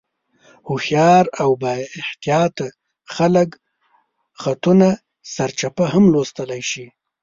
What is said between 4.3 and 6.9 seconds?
خطونه سرچپه هم لوستلی شي.